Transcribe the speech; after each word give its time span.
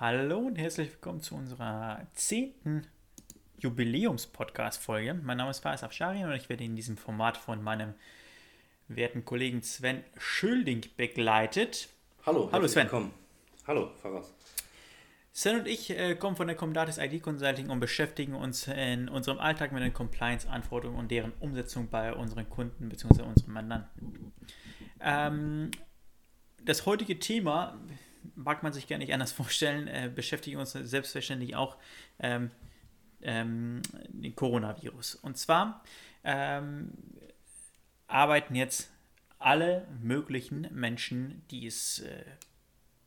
Hallo 0.00 0.38
und 0.38 0.56
herzlich 0.56 0.90
willkommen 0.90 1.20
zu 1.20 1.36
unserer 1.36 2.04
zehnten 2.14 2.84
Jubiläums-Podcast-Folge. 3.60 5.14
Mein 5.14 5.36
Name 5.36 5.52
ist 5.52 5.60
Faris 5.60 5.84
Afsharian 5.84 6.30
und 6.30 6.34
ich 6.34 6.48
werde 6.48 6.64
in 6.64 6.74
diesem 6.74 6.96
Format 6.96 7.36
von 7.36 7.62
meinem 7.62 7.94
werten 8.88 9.24
Kollegen 9.24 9.62
Sven 9.62 10.02
Schölding 10.18 10.84
begleitet. 10.96 11.90
Hallo, 12.26 12.48
Hallo 12.50 12.66
Sven. 12.66 12.86
Willkommen. 12.86 13.14
Hallo, 13.68 13.92
Faras. 14.02 14.34
Sven 15.32 15.60
und 15.60 15.68
ich 15.68 15.90
äh, 15.90 16.16
kommen 16.16 16.34
von 16.34 16.48
der 16.48 16.56
Comdatis 16.56 16.98
ID 16.98 17.22
Consulting 17.22 17.70
und 17.70 17.78
beschäftigen 17.78 18.34
uns 18.34 18.66
in 18.66 19.08
unserem 19.08 19.38
Alltag 19.38 19.70
mit 19.70 19.84
den 19.84 19.92
Compliance-Anforderungen 19.92 20.98
und 20.98 21.12
deren 21.12 21.32
Umsetzung 21.38 21.88
bei 21.88 22.12
unseren 22.12 22.50
Kunden 22.50 22.88
bzw. 22.88 23.22
unseren 23.22 23.52
Mandanten. 23.52 24.32
Ähm, 25.00 25.70
das 26.64 26.84
heutige 26.84 27.20
Thema 27.20 27.78
mag 28.34 28.62
man 28.62 28.72
sich 28.72 28.86
gar 28.86 28.98
nicht 28.98 29.12
anders 29.12 29.32
vorstellen, 29.40 29.88
äh, 29.88 30.10
beschäftigen 30.14 30.58
uns 30.58 30.72
selbstverständlich 30.72 31.56
auch 31.56 31.76
ähm, 32.18 32.50
ähm, 33.22 33.82
den 34.08 34.34
Coronavirus. 34.34 35.16
Und 35.16 35.38
zwar 35.38 35.82
ähm, 36.22 36.92
arbeiten 38.06 38.54
jetzt 38.54 38.90
alle 39.38 39.86
möglichen 40.00 40.68
Menschen, 40.72 41.42
die 41.50 41.66
es, 41.66 42.00
äh, 42.00 42.24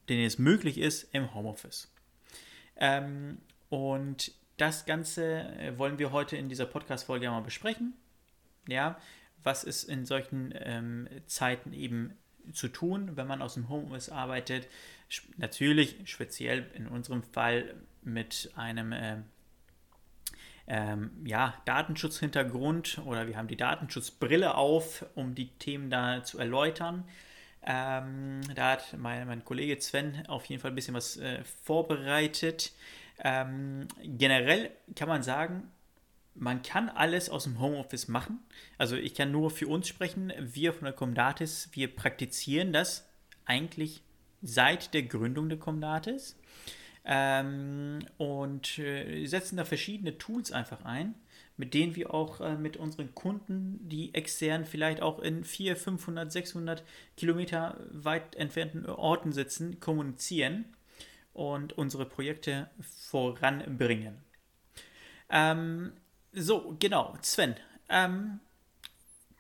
denen 0.10 0.26
es 0.26 0.38
möglich 0.38 0.78
ist, 0.78 1.04
im 1.14 1.34
Homeoffice. 1.34 1.92
Ähm, 2.76 3.40
und 3.70 4.34
das 4.58 4.86
Ganze 4.86 5.42
äh, 5.58 5.78
wollen 5.78 6.00
wir 6.00 6.12
heute 6.12 6.38
in 6.38 6.50
dieser 6.50 6.66
Podcast-Folge 6.66 7.30
mal 7.30 7.42
besprechen. 7.42 7.94
Ja, 8.68 9.00
was 9.44 9.64
ist 9.64 9.84
in 9.84 10.06
solchen 10.06 10.54
ähm, 10.58 11.08
Zeiten 11.26 11.74
eben 11.74 12.18
zu 12.54 12.68
tun, 12.68 13.12
wenn 13.16 13.28
man 13.28 13.42
aus 13.42 13.56
dem 13.56 13.70
Homeoffice 13.70 14.10
arbeitet. 14.10 14.68
Natürlich, 15.38 15.96
speziell 16.06 16.70
in 16.74 16.88
unserem 16.88 17.24
Fall 17.24 17.76
mit 18.02 18.52
einem 18.56 18.92
äh, 18.92 19.18
ähm, 20.68 21.12
ja, 21.26 21.54
Datenschutzhintergrund 21.66 23.02
oder 23.06 23.28
wir 23.28 23.38
haben 23.38 23.48
die 23.48 23.56
Datenschutzbrille 23.56 24.56
auf, 24.56 25.06
um 25.16 25.34
die 25.34 25.48
Themen 25.60 25.90
da 25.90 26.24
zu 26.24 26.40
erläutern. 26.40 27.06
Ähm, 27.66 28.42
da 28.56 28.72
hat 28.72 28.96
mein, 28.98 29.28
mein 29.28 29.44
Kollege 29.44 29.80
Sven 29.82 30.26
auf 30.28 30.46
jeden 30.46 30.62
Fall 30.62 30.72
ein 30.72 30.76
bisschen 30.76 30.94
was 30.94 31.18
äh, 31.18 31.44
vorbereitet. 31.64 32.72
Ähm, 33.24 33.88
generell 34.04 34.72
kann 34.96 35.10
man 35.10 35.24
sagen, 35.24 35.72
man 36.40 36.62
kann 36.62 36.90
alles 36.90 37.30
aus 37.30 37.44
dem 37.44 37.60
Homeoffice 37.60 38.08
machen. 38.08 38.40
Also 38.78 38.96
ich 38.96 39.16
kann 39.16 39.32
nur 39.32 39.50
für 39.50 39.68
uns 39.68 39.88
sprechen. 39.88 40.32
Wir 40.40 40.74
von 40.74 40.86
der 40.86 40.94
Comdatis, 40.94 41.70
wir 41.74 41.94
praktizieren 41.94 42.74
das 42.74 43.08
eigentlich 43.46 44.02
seit 44.42 44.94
der 44.94 45.04
Gründung 45.04 45.50
der 45.50 45.58
Comdatis 45.58 46.38
ähm, 47.06 48.00
und 48.18 48.78
äh, 48.78 49.26
setzen 49.26 49.58
da 49.58 49.66
verschiedene 49.66 50.18
Tools 50.18 50.52
einfach 50.52 50.86
ein, 50.86 51.16
mit 51.56 51.74
denen 51.74 51.96
wir 51.96 52.14
auch 52.14 52.40
äh, 52.40 52.56
mit 52.56 52.78
unseren 52.78 53.16
Kunden, 53.16 53.80
die 53.90 54.14
extern 54.14 54.66
vielleicht 54.66 55.02
auch 55.02 55.20
in 55.20 55.44
400, 55.44 55.82
500, 55.82 56.32
600 56.32 56.84
Kilometer 57.16 57.80
weit 57.92 58.36
entfernten 58.36 58.86
Orten 58.86 59.32
sitzen, 59.32 59.80
kommunizieren 59.80 60.66
und 61.34 61.78
unsere 61.78 62.06
Projekte 62.06 62.70
voranbringen. 62.82 64.18
Ähm, 65.30 65.94
so, 66.38 66.76
genau. 66.80 67.18
Sven, 67.22 67.56
ähm, 67.90 68.40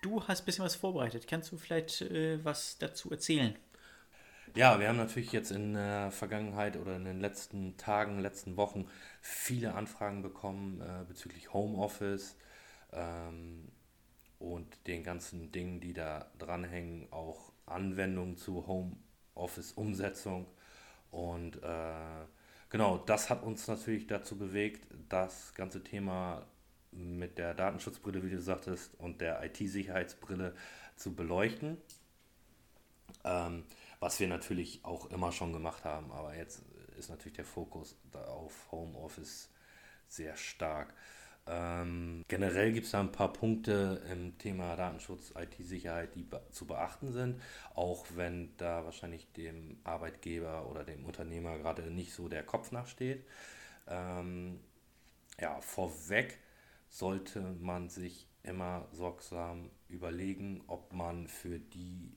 du 0.01 0.23
hast 0.27 0.41
ein 0.41 0.45
bisschen 0.45 0.65
was 0.65 0.75
vorbereitet. 0.75 1.27
Kannst 1.27 1.51
du 1.51 1.57
vielleicht 1.57 2.01
äh, 2.01 2.43
was 2.43 2.77
dazu 2.77 3.11
erzählen? 3.11 3.55
Ja, 4.55 4.79
wir 4.79 4.87
haben 4.87 4.97
natürlich 4.97 5.31
jetzt 5.31 5.51
in 5.51 5.73
der 5.73 6.09
Vergangenheit 6.11 6.77
oder 6.77 6.95
in 6.95 7.05
den 7.05 7.19
letzten 7.19 7.77
Tagen, 7.77 8.19
letzten 8.19 8.57
Wochen 8.57 8.87
viele 9.21 9.75
Anfragen 9.75 10.23
bekommen 10.23 10.81
äh, 10.81 11.03
bezüglich 11.07 11.53
Homeoffice 11.53 12.35
ähm, 12.91 13.67
und 14.39 14.87
den 14.87 15.03
ganzen 15.03 15.51
Dingen, 15.51 15.79
die 15.79 15.93
da 15.93 16.31
dranhängen, 16.39 17.11
auch 17.11 17.51
Anwendungen 17.65 18.37
zu 18.37 18.65
Homeoffice-Umsetzung. 18.65 20.47
Und 21.11 21.61
äh, 21.61 22.25
genau, 22.69 22.97
das 22.97 23.29
hat 23.29 23.43
uns 23.43 23.67
natürlich 23.67 24.07
dazu 24.07 24.37
bewegt, 24.37 24.87
das 25.09 25.53
ganze 25.53 25.83
Thema 25.83 26.47
mit 26.97 27.37
der 27.37 27.53
Datenschutzbrille, 27.53 28.23
wie 28.23 28.29
du 28.29 28.41
sagtest, 28.41 28.93
und 28.99 29.21
der 29.21 29.43
IT-Sicherheitsbrille 29.43 30.55
zu 30.95 31.15
beleuchten. 31.15 31.77
Ähm, 33.23 33.63
was 33.99 34.19
wir 34.19 34.27
natürlich 34.27 34.81
auch 34.83 35.09
immer 35.11 35.31
schon 35.31 35.53
gemacht 35.53 35.83
haben, 35.85 36.11
aber 36.11 36.35
jetzt 36.35 36.63
ist 36.97 37.09
natürlich 37.09 37.35
der 37.35 37.45
Fokus 37.45 37.95
auf 38.13 38.71
Homeoffice 38.71 39.49
sehr 40.07 40.35
stark. 40.37 40.93
Ähm, 41.49 42.25
generell 42.27 42.73
gibt 42.73 42.85
es 42.87 42.91
da 42.91 42.99
ein 42.99 43.11
paar 43.11 43.31
Punkte 43.31 44.01
im 44.11 44.37
Thema 44.37 44.75
Datenschutz, 44.75 45.33
IT-Sicherheit, 45.35 46.13
die 46.15 46.23
be 46.23 46.41
zu 46.51 46.67
beachten 46.67 47.13
sind, 47.13 47.41
auch 47.73 48.05
wenn 48.15 48.55
da 48.57 48.83
wahrscheinlich 48.83 49.31
dem 49.33 49.79
Arbeitgeber 49.85 50.69
oder 50.69 50.83
dem 50.83 51.05
Unternehmer 51.05 51.57
gerade 51.57 51.83
nicht 51.83 52.13
so 52.13 52.27
der 52.27 52.43
Kopf 52.43 52.71
nachsteht. 52.71 53.25
Ähm, 53.87 54.59
ja, 55.39 55.61
vorweg 55.61 56.37
sollte 56.89 57.41
man 57.59 57.89
sich 57.89 58.27
immer 58.43 58.87
sorgsam 58.91 59.69
überlegen, 59.89 60.63
ob 60.67 60.93
man 60.93 61.27
für 61.27 61.59
die 61.59 62.15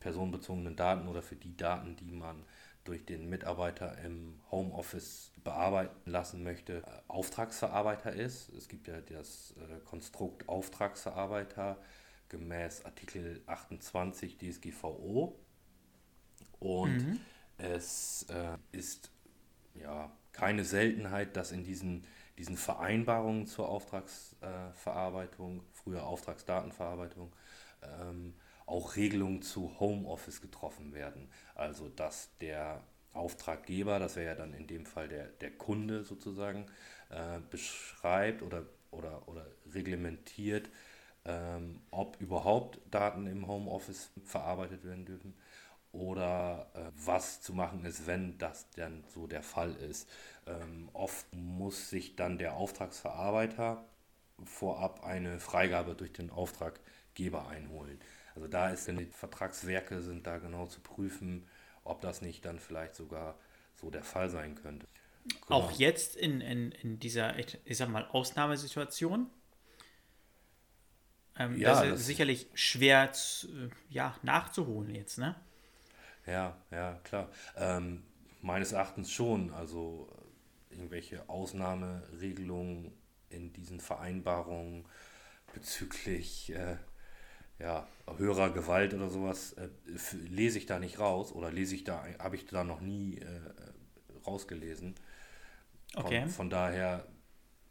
personenbezogenen 0.00 0.76
Daten 0.76 1.08
oder 1.08 1.22
für 1.22 1.36
die 1.36 1.56
Daten, 1.56 1.96
die 1.96 2.12
man 2.12 2.44
durch 2.84 3.04
den 3.06 3.28
Mitarbeiter 3.28 3.96
im 3.98 4.40
Homeoffice 4.50 5.30
bearbeiten 5.44 6.10
lassen 6.10 6.42
möchte, 6.42 6.78
äh, 6.78 7.00
Auftragsverarbeiter 7.08 8.12
ist. 8.12 8.48
Es 8.50 8.68
gibt 8.68 8.88
ja 8.88 9.00
das 9.00 9.54
äh, 9.56 9.78
Konstrukt 9.84 10.48
Auftragsverarbeiter 10.48 11.78
gemäß 12.28 12.84
Artikel 12.84 13.42
28 13.46 14.38
DSGVO. 14.38 15.38
Und 16.58 16.96
mhm. 16.96 17.20
es 17.58 18.26
äh, 18.30 18.56
ist 18.72 19.10
ja 19.74 20.10
keine 20.32 20.64
Seltenheit, 20.64 21.36
dass 21.36 21.52
in 21.52 21.62
diesen 21.62 22.04
diesen 22.42 22.56
Vereinbarungen 22.56 23.46
zur 23.46 23.68
Auftragsverarbeitung, 23.68 25.62
früher 25.72 26.02
Auftragsdatenverarbeitung, 26.02 27.32
ähm, 27.84 28.34
auch 28.66 28.96
Regelungen 28.96 29.42
zu 29.42 29.78
Homeoffice 29.78 30.40
getroffen 30.40 30.92
werden. 30.92 31.30
Also 31.54 31.88
dass 31.88 32.36
der 32.40 32.82
Auftraggeber, 33.12 34.00
das 34.00 34.16
wäre 34.16 34.26
ja 34.26 34.34
dann 34.34 34.54
in 34.54 34.66
dem 34.66 34.86
Fall 34.86 35.06
der, 35.06 35.28
der 35.28 35.52
Kunde 35.52 36.02
sozusagen, 36.02 36.66
äh, 37.10 37.38
beschreibt 37.48 38.42
oder, 38.42 38.64
oder, 38.90 39.28
oder 39.28 39.46
reglementiert, 39.72 40.68
ähm, 41.24 41.80
ob 41.92 42.20
überhaupt 42.20 42.80
Daten 42.90 43.28
im 43.28 43.46
Homeoffice 43.46 44.10
verarbeitet 44.24 44.84
werden 44.84 45.04
dürfen 45.04 45.34
oder 45.92 46.70
äh, 46.74 46.90
was 47.04 47.42
zu 47.42 47.52
machen 47.52 47.84
ist, 47.84 48.06
wenn 48.06 48.38
das 48.38 48.68
dann 48.70 49.04
so 49.14 49.26
der 49.26 49.42
Fall 49.42 49.74
ist. 49.76 50.08
Ähm, 50.46 50.88
oft 50.94 51.26
muss 51.32 51.90
sich 51.90 52.16
dann 52.16 52.38
der 52.38 52.54
Auftragsverarbeiter 52.54 53.84
vorab 54.44 55.04
eine 55.04 55.38
Freigabe 55.38 55.94
durch 55.94 56.12
den 56.12 56.30
Auftraggeber 56.30 57.48
einholen. 57.48 58.00
Also 58.34 58.48
da 58.48 58.70
ist 58.70 58.88
dann 58.88 58.96
die 58.96 59.06
Vertragswerke 59.06 60.00
sind 60.00 60.26
da 60.26 60.38
genau 60.38 60.66
zu 60.66 60.80
prüfen, 60.80 61.46
ob 61.84 62.00
das 62.00 62.22
nicht 62.22 62.44
dann 62.46 62.58
vielleicht 62.58 62.94
sogar 62.94 63.38
so 63.76 63.90
der 63.90 64.04
Fall 64.04 64.30
sein 64.30 64.54
könnte. 64.54 64.86
Genau. 65.24 65.60
Auch 65.60 65.72
jetzt 65.72 66.16
in, 66.16 66.40
in, 66.40 66.72
in 66.72 66.98
dieser, 66.98 67.38
ich 67.38 67.76
sag 67.76 67.88
mal, 67.88 68.06
Ausnahmesituation. 68.06 69.30
Ähm, 71.38 71.58
ja, 71.58 71.70
das 71.70 71.84
ist 71.84 71.92
das 71.92 72.06
sicherlich 72.06 72.48
schwer 72.54 73.12
zu, 73.12 73.70
ja, 73.88 74.16
nachzuholen 74.22 74.94
jetzt, 74.94 75.18
ne? 75.18 75.36
Ja, 76.26 76.56
ja, 76.70 76.94
klar. 77.04 77.28
Ähm, 77.56 78.02
meines 78.40 78.72
Erachtens 78.72 79.10
schon. 79.10 79.52
Also 79.52 80.08
irgendwelche 80.70 81.28
Ausnahmeregelungen 81.28 82.92
in 83.30 83.52
diesen 83.52 83.80
Vereinbarungen 83.80 84.84
bezüglich 85.54 86.52
äh, 86.52 86.76
ja, 87.58 87.86
höherer 88.16 88.50
Gewalt 88.50 88.94
oder 88.94 89.08
sowas 89.08 89.52
äh, 89.54 89.68
lese 90.28 90.58
ich 90.58 90.66
da 90.66 90.78
nicht 90.78 90.98
raus 90.98 91.32
oder 91.32 91.50
lese 91.50 91.74
ich 91.74 91.84
da, 91.84 92.04
habe 92.18 92.36
ich 92.36 92.46
da 92.46 92.64
noch 92.64 92.80
nie 92.80 93.18
äh, 93.18 93.40
rausgelesen. 94.26 94.94
Okay. 95.94 96.22
Von, 96.22 96.30
von, 96.30 96.50
daher, 96.50 97.06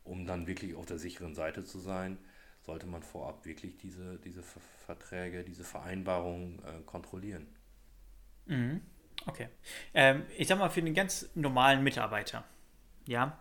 um 0.03 0.25
dann 0.25 0.47
wirklich 0.47 0.75
auf 0.75 0.85
der 0.85 0.99
sicheren 0.99 1.35
Seite 1.35 1.63
zu 1.63 1.79
sein, 1.79 2.17
sollte 2.61 2.85
man 2.85 3.01
vorab 3.01 3.45
wirklich 3.45 3.77
diese, 3.77 4.19
diese 4.19 4.43
Verträge, 4.85 5.43
diese 5.43 5.63
Vereinbarungen 5.63 6.59
äh, 6.59 6.81
kontrollieren. 6.85 7.47
Mhm. 8.51 8.81
Okay. 9.25 9.47
Ähm, 9.93 10.23
ich 10.37 10.47
sag 10.47 10.59
mal, 10.59 10.69
für 10.69 10.81
den 10.81 10.93
ganz 10.93 11.29
normalen 11.35 11.83
Mitarbeiter, 11.83 12.43
ja, 13.07 13.39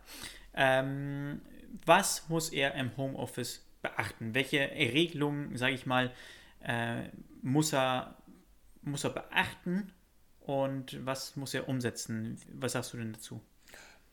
ähm, 0.55 1.41
was 1.85 2.29
muss 2.29 2.51
er 2.51 2.75
im 2.75 2.97
Homeoffice 2.97 3.67
beachten? 3.83 4.35
Welche 4.35 4.61
Regelungen, 4.61 5.57
sage 5.57 5.75
ich 5.75 5.87
mal, 5.87 6.12
äh, 6.61 7.09
muss, 7.43 7.73
er, 7.73 8.17
muss 8.83 9.05
er 9.05 9.11
beachten 9.11 9.93
und 10.41 11.05
was 11.05 11.37
muss 11.37 11.55
er 11.55 11.69
umsetzen? 11.69 12.39
Was 12.53 12.73
sagst 12.73 12.93
du 12.93 12.99
denn 12.99 13.12
dazu? 13.12 13.41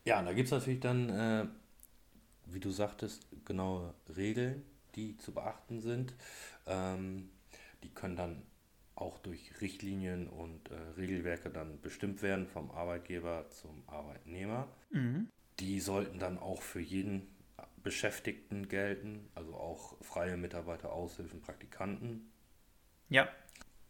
Ja, 0.04 0.22
da 0.22 0.32
gibt 0.32 0.46
es 0.46 0.52
natürlich 0.52 0.80
dann, 0.80 1.10
äh, 1.10 1.46
wie 2.46 2.60
du 2.60 2.70
sagtest, 2.70 3.26
genaue 3.44 3.94
Regeln, 4.16 4.64
die 4.94 5.16
zu 5.18 5.32
beachten 5.32 5.80
sind. 5.80 6.14
Ähm, 6.66 7.28
die 7.82 7.90
können 7.90 8.16
dann 8.16 8.42
auch 9.00 9.18
durch 9.18 9.60
Richtlinien 9.60 10.28
und 10.28 10.70
äh, 10.70 10.74
Regelwerke 10.96 11.50
dann 11.50 11.80
bestimmt 11.80 12.22
werden 12.22 12.46
vom 12.46 12.70
Arbeitgeber 12.70 13.48
zum 13.50 13.82
Arbeitnehmer. 13.86 14.68
Mhm. 14.90 15.28
Die 15.60 15.80
sollten 15.80 16.18
dann 16.18 16.38
auch 16.38 16.62
für 16.62 16.80
jeden 16.80 17.28
Beschäftigten 17.82 18.68
gelten, 18.68 19.28
also 19.34 19.54
auch 19.54 19.96
freie 20.02 20.36
Mitarbeiter, 20.36 20.92
Aushilfen, 20.92 21.40
Praktikanten. 21.40 22.30
Ja. 23.08 23.28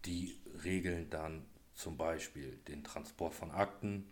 Die 0.04 0.38
regeln 0.62 1.10
dann 1.10 1.46
zum 1.74 1.96
Beispiel 1.96 2.58
den 2.68 2.84
Transport 2.84 3.34
von 3.34 3.50
Akten 3.50 4.04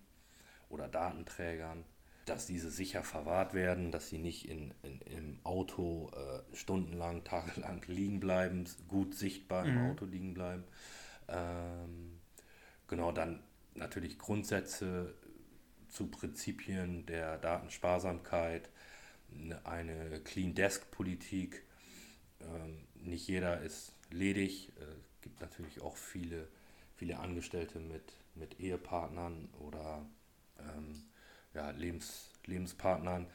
oder 0.69 0.89
Datenträgern, 0.89 1.85
dass 2.27 2.47
diese 2.47 2.71
sicher 2.71 3.03
verwahrt 3.03 3.55
werden, 3.55 3.93
dass 3.93 4.09
sie 4.09 4.19
nicht 4.19 4.49
in, 4.49 4.75
in 4.83 5.01
im 5.17 5.39
Auto 5.45 6.11
äh, 6.15 6.57
stundenlang, 6.57 7.25
tagelang 7.25 7.83
liegen 7.87 8.21
bleiben, 8.21 8.69
gut 8.89 9.15
sichtbar 9.15 9.65
im 9.65 9.75
mhm. 9.75 9.91
Auto 9.91 10.05
liegen 10.05 10.35
bleiben. 10.35 10.65
Ähm, 11.29 12.19
genau, 12.89 13.13
dann 13.13 13.43
natürlich 13.75 14.19
Grundsätze 14.19 15.15
zu 15.89 16.09
Prinzipien 16.09 17.07
der 17.07 17.39
Datensparsamkeit, 17.39 18.69
ne, 19.31 19.65
eine 19.65 20.21
Clean 20.21 20.55
Desk 20.55 20.91
Politik. 20.91 21.63
Ähm, 22.41 22.87
nicht 22.95 23.29
jeder 23.29 23.61
ist 23.61 23.93
ledig. 24.11 24.73
Es 24.77 24.83
äh, 24.83 24.87
gibt 25.23 25.41
natürlich 25.41 25.81
auch 25.81 25.97
viele, 25.97 26.49
viele 26.97 27.19
Angestellte 27.19 27.79
mit, 27.79 28.13
mit 28.35 28.59
Ehepartnern 28.59 29.49
oder 29.61 30.05
ähm, 30.59 31.05
ja, 31.57 31.71
Lebens, 31.71 32.31
Lebenspartnern, 32.45 33.27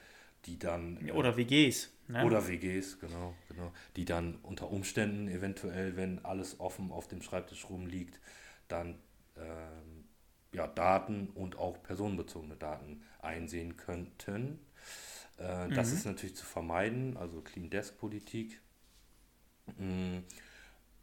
die 0.45 0.57
dann. 0.57 1.05
Äh, 1.05 1.11
oder 1.11 1.35
WGs. 1.35 1.89
Ne? 2.07 2.25
Oder 2.25 2.47
WGs, 2.47 2.99
genau, 2.99 3.33
genau. 3.49 3.71
Die 3.95 4.05
dann 4.05 4.35
unter 4.43 4.69
Umständen 4.69 5.27
eventuell, 5.27 5.95
wenn 5.97 6.23
alles 6.23 6.59
offen 6.59 6.91
auf 6.91 7.07
dem 7.07 7.21
Schreibtisch 7.21 7.69
rumliegt, 7.69 8.19
dann 8.67 8.99
ähm, 9.37 10.05
ja, 10.53 10.67
Daten 10.67 11.29
und 11.35 11.57
auch 11.57 11.81
personenbezogene 11.81 12.55
Daten 12.57 13.01
einsehen 13.21 13.77
könnten. 13.77 14.59
Äh, 15.39 15.67
mhm. 15.67 15.73
Das 15.73 15.91
ist 15.91 16.05
natürlich 16.05 16.35
zu 16.35 16.45
vermeiden, 16.45 17.17
also 17.17 17.41
Clean 17.41 17.69
Desk 17.69 17.97
Politik. 17.97 18.59
Mhm. 19.77 20.23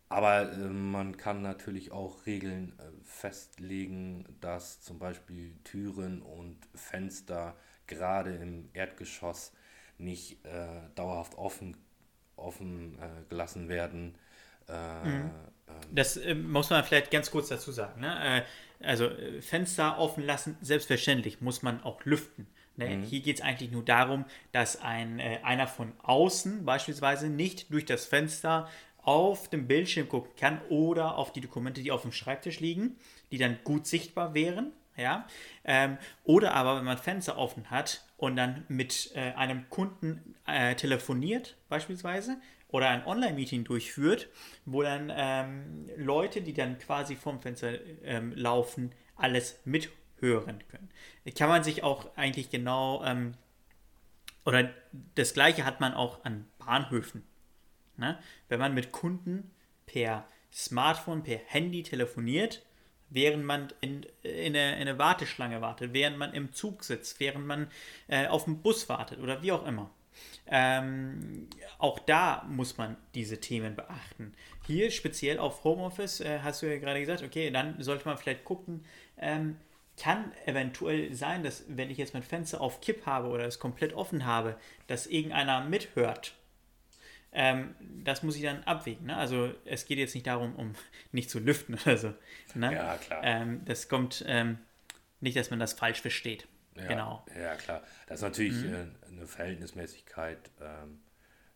Aber 0.09 0.53
äh, 0.53 0.57
man 0.57 1.17
kann 1.17 1.43
natürlich 1.43 1.93
auch 1.93 2.25
Regeln 2.27 2.73
äh, 2.79 2.83
festlegen, 3.05 4.25
dass 4.41 4.81
zum 4.81 4.99
Beispiel 4.99 5.55
Türen 5.65 6.23
und 6.23 6.57
Fenster 6.75 7.57
gerade 7.87 8.35
im 8.37 8.71
Erdgeschoss 8.73 9.53
nicht 9.99 10.45
äh, 10.47 10.81
dauerhaft 10.95 11.37
offen, 11.37 11.77
offen 12.37 12.99
äh, 12.99 13.29
gelassen 13.29 13.69
werden. 13.69 14.17
Äh, 14.69 15.05
mhm. 15.05 15.31
Ähm, 15.69 15.75
das 15.93 16.19
muss 16.43 16.71
man 16.71 16.85
vielleicht 16.85 17.11
ganz 17.11 17.31
kurz 17.31 17.49
dazu 17.49 17.73
sagen. 17.73 18.01
Ne? 18.01 18.45
also 18.81 19.11
Fenster 19.41 19.99
offen 19.99 20.25
lassen, 20.25 20.57
selbstverständlich 20.61 21.41
muss 21.41 21.63
man 21.63 21.83
auch 21.83 22.05
lüften. 22.05 22.47
Ne? 22.77 22.89
Mhm. 22.89 23.03
Hier 23.03 23.21
geht 23.21 23.37
es 23.37 23.43
eigentlich 23.43 23.73
nur 23.73 23.85
darum, 23.85 24.25
dass 24.53 24.81
ein, 24.81 25.21
einer 25.21 25.67
von 25.67 25.93
außen 26.03 26.65
beispielsweise 26.65 27.29
nicht 27.29 27.73
durch 27.73 27.85
das 27.85 28.07
Fenster 28.07 28.69
auf 29.09 29.49
dem 29.49 29.67
Bildschirm 29.67 30.07
gucken 30.07 30.33
kann 30.37 30.61
oder 30.69 31.17
auf 31.17 31.33
die 31.33 31.41
Dokumente, 31.41 31.83
die 31.83 31.93
auf 31.93 32.03
dem 32.03 32.13
Schreibtisch 32.13 32.61
liegen, 32.61 32.99
die 33.33 33.39
dann 33.39 33.57
gut 33.65 33.87
sichtbar 33.87 34.35
wären. 34.35 34.73
Ja? 34.99 35.27
Ähm, 35.65 35.97
oder 36.25 36.53
aber, 36.53 36.77
wenn 36.77 36.85
man 36.85 36.99
Fenster 36.99 37.39
offen 37.39 37.71
hat 37.71 38.05
und 38.19 38.37
dann 38.37 38.67
mit 38.69 39.11
äh, 39.15 39.33
einem 39.33 39.71
Kunden 39.71 40.35
äh, 40.47 40.75
telefoniert, 40.75 41.57
beispielsweise, 41.71 42.37
oder 42.69 42.91
ein 42.91 43.07
Online-Meeting 43.07 43.65
durchführt, 43.65 44.29
wo 44.67 44.83
dann 44.83 45.11
ähm, 45.17 45.89
Leute, 45.97 46.43
die 46.43 46.53
dann 46.53 46.79
quasi 46.79 47.17
vom 47.17 47.41
Fenster 47.41 47.79
ähm, 48.05 48.35
laufen, 48.37 48.93
alles 49.17 49.59
mithören 49.65 50.63
können. 50.69 50.91
Kann 51.35 51.49
man 51.49 51.65
sich 51.65 51.83
auch 51.83 52.15
eigentlich 52.15 52.51
genau, 52.51 53.03
ähm, 53.07 53.33
oder 54.45 54.69
das 55.15 55.33
gleiche 55.33 55.65
hat 55.65 55.81
man 55.81 55.95
auch 55.95 56.27
an 56.27 56.45
Bahnhöfen. 56.59 57.25
Ne? 57.99 58.19
Wenn 58.49 58.59
man 58.59 58.75
mit 58.75 58.93
Kunden 58.93 59.51
per 59.87 60.27
Smartphone, 60.53 61.23
per 61.23 61.39
Handy 61.47 61.83
telefoniert, 61.83 62.63
während 63.11 63.45
man 63.45 63.69
in, 63.81 64.05
in, 64.23 64.55
eine, 64.55 64.75
in 64.77 64.83
eine 64.83 64.99
Warteschlange 64.99 65.61
wartet, 65.61 65.93
während 65.93 66.19
man 66.19 66.33
im 66.35 66.53
Zug 66.53 66.85
sitzt, 66.85 67.21
während 67.21 67.47
man 67.47 67.71
äh, 68.07 68.27
auf 68.27 68.45
dem 68.45 68.61
Bus 68.63 68.89
wartet 68.89 69.19
oder 69.21 69.43
wie 69.43 69.53
auch 69.53 69.67
immer. 69.67 69.91
Ähm, 70.47 71.49
auch 71.79 71.99
da 71.99 72.45
muss 72.49 72.77
man 72.77 72.97
diese 73.15 73.39
Themen 73.39 73.77
beachten. 73.77 74.35
Hier 74.67 74.91
speziell 74.91 75.39
auf 75.39 75.63
Homeoffice 75.65 76.21
äh, 76.21 76.41
hast 76.43 76.63
du 76.63 76.67
ja 76.67 76.79
gerade 76.79 77.01
gesagt, 77.01 77.23
okay, 77.23 77.51
dann 77.51 77.81
sollte 77.83 78.07
man 78.07 78.19
vielleicht 78.19 78.45
gucken, 78.45 78.85
ähm, 79.19 79.57
kann 80.01 80.33
eventuell 80.47 81.15
sein, 81.15 81.43
dass 81.43 81.65
wenn 81.69 81.91
ich 81.91 81.99
jetzt 81.99 82.15
mein 82.15 82.23
Fenster 82.23 82.61
auf 82.61 82.81
Kipp 82.81 83.05
habe 83.05 83.29
oder 83.29 83.45
es 83.47 83.59
komplett 83.59 83.95
offen 83.95 84.25
habe, 84.25 84.57
dass 84.87 85.07
irgendeiner 85.07 85.65
mithört 85.65 86.35
ähm, 87.33 87.75
das 88.05 88.23
muss 88.23 88.37
ich 88.37 88.43
dann 88.43 88.63
abwägen. 88.65 89.07
Ne? 89.07 89.17
Also 89.17 89.55
es 89.65 89.87
geht 89.87 89.99
jetzt 89.99 90.15
nicht 90.15 90.27
darum, 90.27 90.55
um 90.57 90.75
nicht 91.13 91.31
zu 91.31 91.39
lüften 91.39 91.75
oder 91.75 91.97
so. 91.97 92.15
Ne? 92.55 92.75
Ja, 92.75 92.97
klar. 92.97 93.21
Ähm, 93.23 93.65
das 93.65 93.89
kommt 93.89 94.25
ähm, 94.27 94.59
nicht, 95.21 95.37
dass 95.37 95.51
man 95.51 95.59
das 95.59 95.73
falsch 95.73 96.01
versteht. 96.01 96.49
Ja, 96.75 96.87
genau. 96.87 97.27
Ja, 97.39 97.55
klar. 97.57 97.83
Das 98.07 98.19
ist 98.19 98.23
natürlich 98.23 98.63
mhm. 98.65 98.75
äh, 98.75 99.09
eine 99.09 99.27
Verhältnismäßigkeit 99.27 100.51
ähm, 100.61 101.01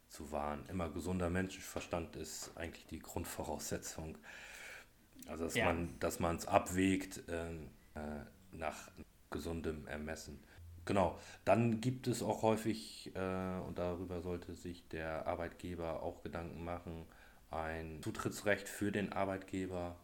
zu 0.09 0.31
wahren. 0.33 0.65
Immer 0.69 0.91
gesunder 0.91 1.31
Menschenverstand 1.31 2.17
ist 2.17 2.51
eigentlich 2.57 2.87
die 2.87 2.99
Grundvoraussetzung. 2.99 4.19
Also 5.29 5.45
dass 5.45 5.55
ja. 5.55 5.67
man, 5.67 5.99
dass 6.01 6.19
man 6.19 6.37
es 6.37 6.47
abwägt 6.47 7.23
ähm, 7.29 7.71
äh, 7.95 8.01
nach 8.51 8.91
gesundem 9.31 9.87
Ermessen. 9.87 10.43
Genau, 10.85 11.19
dann 11.45 11.81
gibt 11.81 12.09
es 12.09 12.23
auch 12.23 12.43
häufig, 12.43 13.13
äh, 13.15 13.61
und 13.61 13.79
darüber 13.79 14.21
sollte 14.21 14.55
sich 14.55 14.89
der 14.89 15.27
Arbeitgeber 15.27 16.03
auch 16.03 16.23
Gedanken 16.23 16.65
machen, 16.65 17.07
ein 17.51 18.01
Zutrittsrecht 18.03 18.69
für 18.69 18.91
den 18.91 19.13
Arbeitgeber, 19.13 19.97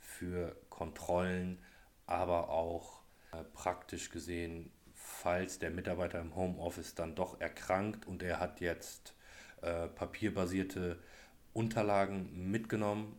für 0.00 0.56
Kontrollen, 0.70 1.58
aber 2.06 2.48
auch 2.50 3.02
äh, 3.32 3.44
praktisch 3.54 4.10
gesehen, 4.10 4.72
falls 4.94 5.58
der 5.60 5.70
Mitarbeiter 5.70 6.20
im 6.20 6.34
Homeoffice 6.34 6.94
dann 6.94 7.14
doch 7.14 7.40
erkrankt 7.40 8.06
und 8.06 8.22
er 8.22 8.40
hat 8.40 8.60
jetzt 8.60 9.14
äh, 9.62 9.86
papierbasierte 9.88 10.98
Unterlagen 11.52 12.50
mitgenommen, 12.50 13.18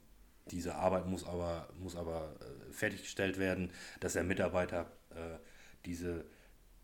diese 0.52 0.76
Arbeit 0.76 1.06
muss 1.06 1.26
aber, 1.26 1.70
muss 1.78 1.96
aber 1.96 2.36
äh, 2.42 2.72
fertiggestellt 2.74 3.38
werden, 3.38 3.72
dass 4.00 4.14
der 4.14 4.24
Mitarbeiter 4.24 4.92
äh, 5.12 5.38
diese 5.86 6.26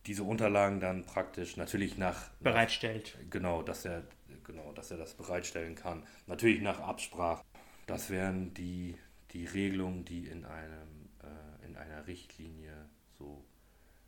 diese 0.05 0.23
Unterlagen 0.23 0.79
dann 0.79 1.05
praktisch 1.05 1.57
natürlich 1.57 1.97
nach 1.97 2.29
bereitstellt. 2.41 3.17
Nach, 3.19 3.29
genau, 3.29 3.63
dass 3.63 3.85
er 3.85 4.03
genau, 4.43 4.71
dass 4.73 4.91
er 4.91 4.97
das 4.97 5.13
bereitstellen 5.15 5.75
kann. 5.75 6.03
Natürlich 6.27 6.61
nach 6.61 6.79
Absprache. 6.79 7.43
Das 7.87 8.09
wären 8.09 8.53
die, 8.53 8.97
die 9.31 9.45
Regelungen, 9.45 10.05
die 10.05 10.27
in 10.27 10.45
einem 10.45 11.09
äh, 11.23 11.65
in 11.65 11.75
einer 11.75 12.07
Richtlinie 12.07 12.89
so 13.17 13.43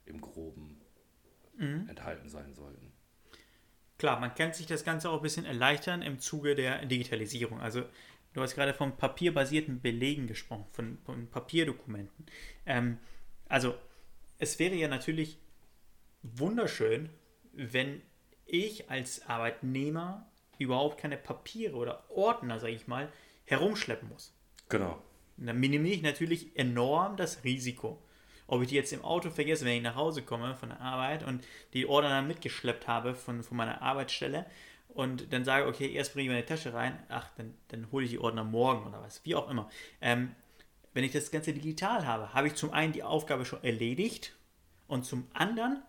im 0.05 0.21
Groben 0.21 0.79
mhm. 1.57 1.87
enthalten 1.89 2.29
sein 2.29 2.53
sollten. 2.53 2.93
Klar, 3.97 4.19
man 4.19 4.33
kann 4.35 4.53
sich 4.53 4.67
das 4.67 4.83
Ganze 4.83 5.09
auch 5.09 5.17
ein 5.17 5.23
bisschen 5.23 5.45
erleichtern 5.45 6.03
im 6.03 6.19
Zuge 6.19 6.55
der 6.55 6.85
Digitalisierung. 6.85 7.59
Also 7.59 7.83
du 8.33 8.41
hast 8.41 8.53
gerade 8.53 8.73
von 8.75 8.95
papierbasierten 8.95 9.81
Belegen 9.81 10.27
gesprochen, 10.27 10.65
von, 10.71 10.99
von 10.99 11.27
Papierdokumenten. 11.27 12.27
Ähm, 12.67 12.99
also 13.47 13.75
es 14.37 14.59
wäre 14.59 14.75
ja 14.75 14.87
natürlich 14.87 15.39
wunderschön, 16.23 17.09
wenn 17.53 18.01
ich 18.45 18.89
als 18.89 19.27
Arbeitnehmer 19.27 20.29
überhaupt 20.57 20.99
keine 20.99 21.17
Papiere 21.17 21.75
oder 21.75 22.09
Ordner, 22.09 22.59
sage 22.59 22.73
ich 22.73 22.87
mal, 22.87 23.11
herumschleppen 23.45 24.09
muss. 24.09 24.33
Genau. 24.69 25.01
dann 25.37 25.59
minimiere 25.59 25.95
ich 25.95 26.01
natürlich 26.01 26.57
enorm 26.57 27.15
das 27.15 27.43
Risiko. 27.43 28.01
Ob 28.47 28.61
ich 28.61 28.69
die 28.69 28.75
jetzt 28.75 28.93
im 28.93 29.03
Auto 29.03 29.29
vergesse, 29.29 29.65
wenn 29.65 29.77
ich 29.77 29.83
nach 29.83 29.95
Hause 29.95 30.21
komme 30.21 30.55
von 30.55 30.69
der 30.69 30.81
Arbeit 30.81 31.25
und 31.25 31.45
die 31.73 31.85
Ordner 31.85 32.09
dann 32.09 32.27
mitgeschleppt 32.27 32.87
habe 32.87 33.13
von, 33.13 33.43
von 33.43 33.57
meiner 33.57 33.81
Arbeitsstelle 33.81 34.45
und 34.87 35.31
dann 35.31 35.45
sage, 35.45 35.67
okay, 35.67 35.91
erst 35.91 36.13
bringe 36.13 36.29
ich 36.29 36.33
meine 36.33 36.45
Tasche 36.45 36.73
rein, 36.73 36.97
ach, 37.09 37.29
dann, 37.35 37.53
dann 37.67 37.91
hole 37.91 38.05
ich 38.05 38.11
die 38.11 38.19
Ordner 38.19 38.43
morgen 38.43 38.87
oder 38.87 39.01
was, 39.01 39.23
wie 39.25 39.35
auch 39.35 39.49
immer. 39.49 39.69
Ähm, 40.01 40.33
wenn 40.93 41.03
ich 41.03 41.11
das 41.11 41.29
Ganze 41.29 41.53
digital 41.53 42.07
habe, 42.07 42.33
habe 42.33 42.47
ich 42.47 42.55
zum 42.55 42.71
einen 42.71 42.93
die 42.93 43.03
Aufgabe 43.03 43.45
schon 43.45 43.63
erledigt 43.63 44.35
und 44.87 45.05
zum 45.05 45.27
anderen 45.33 45.83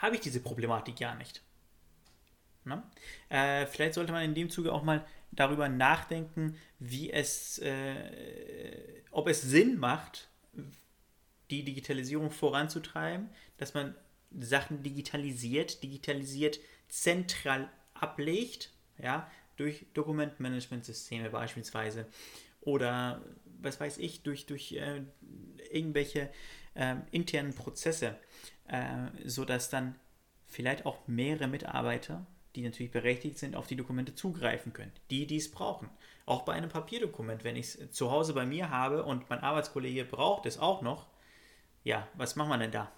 habe 0.00 0.16
ich 0.16 0.20
diese 0.20 0.40
Problematik 0.40 0.98
gar 0.98 1.14
nicht. 1.14 1.42
Äh, 3.28 3.66
vielleicht 3.66 3.94
sollte 3.94 4.12
man 4.12 4.24
in 4.24 4.34
dem 4.34 4.50
Zuge 4.50 4.72
auch 4.72 4.82
mal 4.82 5.04
darüber 5.32 5.68
nachdenken, 5.68 6.56
wie 6.78 7.10
es, 7.10 7.58
äh, 7.58 9.02
ob 9.10 9.28
es 9.28 9.42
Sinn 9.42 9.78
macht, 9.78 10.28
die 11.50 11.64
Digitalisierung 11.64 12.30
voranzutreiben, 12.30 13.28
dass 13.58 13.74
man 13.74 13.94
Sachen 14.38 14.82
digitalisiert, 14.82 15.82
digitalisiert 15.82 16.60
zentral 16.88 17.68
ablegt, 17.94 18.70
ja, 18.98 19.30
durch 19.56 19.86
Dokumentmanagementsysteme 19.94 21.30
beispielsweise 21.30 22.06
oder 22.60 23.22
was 23.60 23.80
weiß 23.80 23.98
ich, 23.98 24.22
durch, 24.22 24.46
durch 24.46 24.72
äh, 24.72 25.02
irgendwelche 25.70 26.30
äh, 26.74 26.96
internen 27.10 27.54
Prozesse, 27.54 28.18
äh, 28.70 29.08
sodass 29.24 29.68
dann 29.68 29.96
vielleicht 30.46 30.86
auch 30.86 31.06
mehrere 31.08 31.48
Mitarbeiter, 31.48 32.24
die 32.54 32.62
natürlich 32.62 32.92
berechtigt 32.92 33.38
sind, 33.38 33.56
auf 33.56 33.66
die 33.66 33.76
Dokumente 33.76 34.14
zugreifen 34.14 34.72
können, 34.72 34.92
die 35.10 35.26
dies 35.26 35.50
brauchen. 35.50 35.88
Auch 36.24 36.42
bei 36.42 36.52
einem 36.52 36.70
Papierdokument, 36.70 37.42
wenn 37.44 37.56
ich 37.56 37.76
es 37.76 37.92
zu 37.92 38.10
Hause 38.10 38.32
bei 38.32 38.46
mir 38.46 38.70
habe 38.70 39.04
und 39.04 39.28
mein 39.28 39.40
Arbeitskollege 39.40 40.04
braucht 40.04 40.46
es 40.46 40.58
auch 40.58 40.82
noch, 40.82 41.08
ja, 41.82 42.06
was 42.14 42.36
machen 42.36 42.50
wir 42.50 42.58
denn 42.58 42.70
da? 42.70 42.92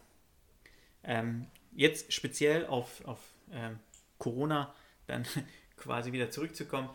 Ähm, 1.05 1.47
jetzt 1.73 2.13
speziell 2.13 2.67
auf, 2.67 3.05
auf 3.07 3.21
ähm, 3.51 3.79
Corona 4.19 4.75
dann 5.07 5.27
quasi 5.77 6.13
wieder 6.13 6.31
zurückzukommen, 6.31 6.91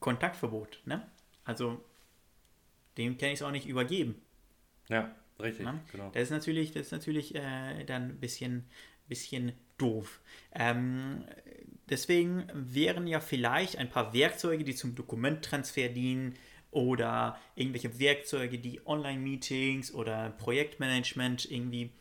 Kontaktverbot, 0.00 0.80
ne? 0.84 1.06
Also 1.44 1.82
dem 2.98 3.16
kann 3.16 3.30
ich 3.30 3.36
es 3.36 3.42
auch 3.42 3.50
nicht 3.50 3.66
übergeben. 3.66 4.20
Ja, 4.88 5.14
richtig, 5.40 5.64
ne? 5.64 5.80
genau. 5.92 6.10
Das 6.10 6.24
ist 6.24 6.30
natürlich, 6.30 6.72
das 6.72 6.86
ist 6.86 6.92
natürlich 6.92 7.34
äh, 7.34 7.84
dann 7.84 8.10
ein 8.10 8.20
bisschen, 8.20 8.64
bisschen 9.08 9.52
doof. 9.78 10.20
Ähm, 10.52 11.24
deswegen 11.88 12.46
wären 12.52 13.06
ja 13.06 13.20
vielleicht 13.20 13.78
ein 13.78 13.88
paar 13.88 14.12
Werkzeuge, 14.12 14.64
die 14.64 14.74
zum 14.74 14.94
Dokumenttransfer 14.94 15.88
dienen 15.88 16.34
oder 16.70 17.38
irgendwelche 17.54 17.98
Werkzeuge, 17.98 18.58
die 18.58 18.86
Online-Meetings 18.86 19.94
oder 19.94 20.30
Projektmanagement 20.30 21.50
irgendwie 21.50 21.92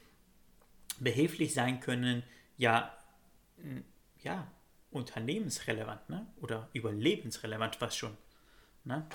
behilflich 0.99 1.53
sein 1.53 1.79
können, 1.79 2.23
ja, 2.57 2.97
ja, 4.23 4.51
unternehmensrelevant 4.91 6.09
ne? 6.09 6.25
oder 6.41 6.69
überlebensrelevant 6.73 7.75
fast 7.75 7.97
schon. 7.97 8.17
Ne? 8.83 9.05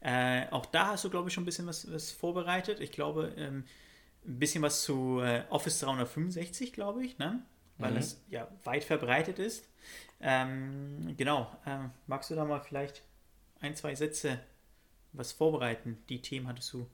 Äh, 0.00 0.46
auch 0.50 0.66
da 0.66 0.88
hast 0.88 1.04
du, 1.04 1.10
glaube 1.10 1.28
ich, 1.28 1.34
schon 1.34 1.42
ein 1.42 1.46
bisschen 1.46 1.66
was, 1.66 1.90
was 1.92 2.10
vorbereitet. 2.10 2.80
Ich 2.80 2.92
glaube, 2.92 3.34
ähm, 3.36 3.64
ein 4.24 4.38
bisschen 4.38 4.62
was 4.62 4.82
zu 4.82 5.20
äh, 5.20 5.44
Office 5.50 5.80
365, 5.80 6.72
glaube 6.72 7.04
ich, 7.04 7.18
ne? 7.18 7.42
weil 7.80 7.92
mhm. 7.92 7.96
es 7.98 8.22
ja 8.28 8.48
weit 8.64 8.84
verbreitet 8.84 9.38
ist. 9.38 9.66
Ähm, 10.20 11.14
genau, 11.16 11.50
äh, 11.64 11.88
magst 12.06 12.30
du 12.30 12.34
da 12.34 12.44
mal 12.44 12.60
vielleicht 12.60 13.02
ein, 13.60 13.74
zwei 13.74 13.94
Sätze 13.94 14.38
was 15.12 15.32
vorbereiten? 15.32 16.02
Die 16.08 16.22
Themen 16.22 16.46
hattest 16.46 16.72
du 16.72 16.88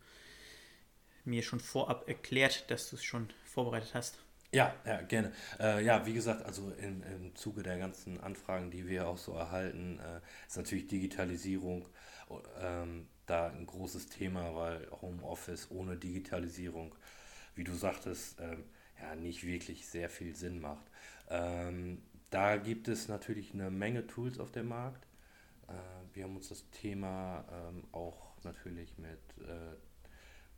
mir 1.25 1.43
schon 1.43 1.61
vorab 1.61 2.09
erklärt, 2.09 2.71
dass 2.71 2.91
du 2.91 2.97
es 2.97 3.05
schon 3.05 3.29
vorbereitet 3.45 3.95
hast. 3.95 4.19
Ja, 4.53 4.75
ja, 4.85 5.03
gerne. 5.03 5.33
Äh, 5.59 5.85
ja, 5.85 6.05
wie 6.07 6.15
gesagt, 6.15 6.45
also 6.45 6.71
in, 6.79 7.03
im 7.03 7.35
Zuge 7.35 7.63
der 7.63 7.79
ganzen 7.79 8.21
Anfragen, 8.21 8.71
die 8.71 8.87
wir 8.89 9.07
auch 9.09 9.19
so 9.19 9.33
erhalten, 9.35 9.99
äh, 10.01 10.21
ist 10.47 10.57
natürlich 10.57 10.87
Digitalisierung 10.87 11.87
ähm, 12.61 13.09
da 13.27 13.49
ein 13.49 13.67
großes 13.67 14.09
Thema, 14.09 14.55
weil 14.55 14.89
Homeoffice 15.03 15.71
ohne 15.71 15.97
Digitalisierung, 15.97 16.95
wie 17.55 17.65
du 17.65 17.75
sagtest, 17.75 18.41
ähm, 18.41 18.65
ja, 19.01 19.15
nicht 19.17 19.45
wirklich 19.47 19.87
sehr 19.89 20.09
viel 20.11 20.35
Sinn 20.37 20.61
macht. 20.61 20.85
Ähm, 21.29 22.03
da 22.31 22.57
gibt 22.57 22.89
es 22.89 23.09
natürlich 23.09 23.53
eine 23.55 23.71
Menge 23.71 24.07
Tools 24.07 24.39
auf 24.39 24.53
dem 24.53 24.69
Markt. 24.69 25.07
Äh, 25.69 25.73
wir 26.15 26.25
haben 26.25 26.37
uns 26.37 26.49
das 26.49 26.71
Thema 26.71 27.45
ähm, 27.53 27.85
auch 27.93 28.35
natürlich 28.45 28.99
mit 28.99 29.21
äh, 29.49 29.77